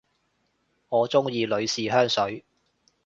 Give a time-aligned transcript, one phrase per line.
[0.89, 2.43] 我鍾意女士香水